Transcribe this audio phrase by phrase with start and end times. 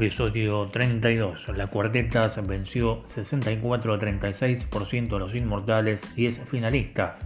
[0.00, 1.48] Episodio 32.
[1.56, 7.18] La Cuartetas venció 64 a 36% a los Inmortales y es finalista.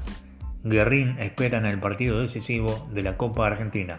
[0.65, 3.95] Guerrín espera en el partido decisivo de la Copa Argentina.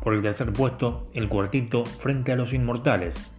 [0.00, 3.32] Por el tercer puesto, el cuartito frente a los Inmortales.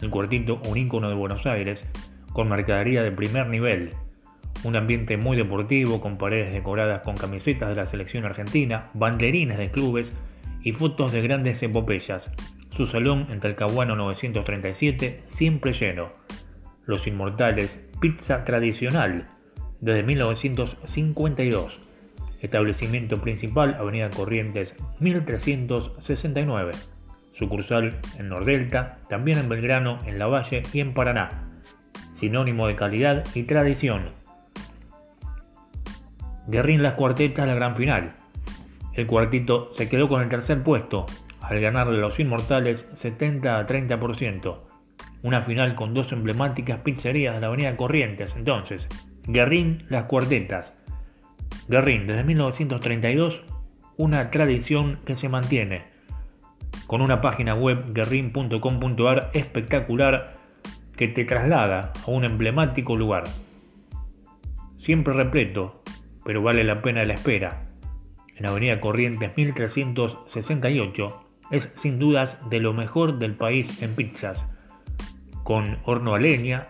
[0.00, 1.84] El cuartito, un ícono de Buenos Aires,
[2.32, 3.90] con mercadería de primer nivel.
[4.64, 9.70] Un ambiente muy deportivo, con paredes decoradas con camisetas de la selección argentina, banderines de
[9.70, 10.10] clubes
[10.62, 12.32] y fotos de grandes epopeyas
[12.76, 16.10] su salón en Talcahuano 937 siempre lleno.
[16.84, 19.28] Los Inmortales, pizza tradicional,
[19.80, 21.80] desde 1952.
[22.42, 26.72] Establecimiento principal, Avenida Corrientes 1369.
[27.32, 31.48] Sucursal en Nordelta, también en Belgrano, en La Valle y en Paraná.
[32.16, 34.10] Sinónimo de calidad y tradición.
[36.46, 38.12] Guerrín Las Cuartetas la gran final.
[38.92, 41.06] El cuartito se quedó con el tercer puesto,
[41.48, 44.58] al ganarle los Inmortales 70 a 30%.
[45.22, 48.34] Una final con dos emblemáticas pizzerías de la Avenida Corrientes.
[48.36, 48.86] Entonces,
[49.24, 50.72] Guerrín Las Cuartetas.
[51.68, 53.42] Guerrín, desde 1932,
[53.96, 55.84] una tradición que se mantiene.
[56.86, 60.34] Con una página web guerrin.com.ar espectacular
[60.96, 63.24] que te traslada a un emblemático lugar.
[64.78, 65.82] Siempre repleto,
[66.24, 67.66] pero vale la pena la espera.
[68.36, 74.46] En Avenida Corrientes 1368 es sin dudas de lo mejor del país en pizzas,
[75.42, 76.68] con horno a leña,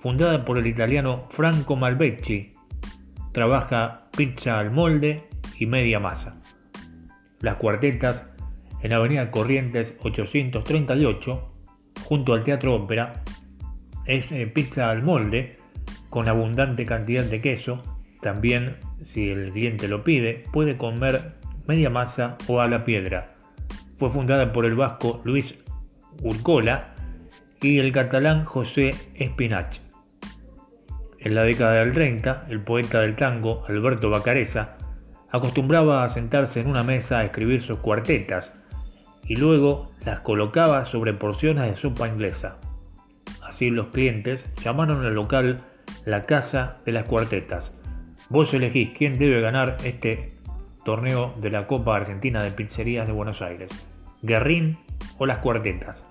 [0.00, 2.52] fundada por el italiano Franco Malvecchi.
[3.32, 5.24] Trabaja pizza al molde
[5.58, 6.40] y media masa.
[7.40, 8.24] Las cuartetas
[8.82, 11.54] en Avenida Corrientes 838,
[12.04, 13.22] junto al Teatro Ópera,
[14.06, 15.56] es eh, pizza al molde
[16.08, 17.82] con abundante cantidad de queso.
[18.22, 21.34] También, si el cliente lo pide, puede comer
[21.66, 23.37] media masa o a la piedra
[23.98, 25.54] fue fundada por el vasco Luis
[26.22, 26.94] Urcola
[27.60, 29.80] y el catalán José Espinach.
[31.18, 34.76] En la década del 30, el poeta del tango Alberto Bacareza
[35.30, 38.52] acostumbraba a sentarse en una mesa a escribir sus cuartetas
[39.26, 42.58] y luego las colocaba sobre porciones de sopa inglesa.
[43.42, 45.60] Así los clientes llamaron al local
[46.06, 47.76] la Casa de las Cuartetas.
[48.30, 50.30] Vos elegís quién debe ganar este
[50.84, 53.68] torneo de la Copa Argentina de Pizzerías de Buenos Aires.
[54.22, 54.78] Guerrín
[55.18, 56.07] o las Cuartetas.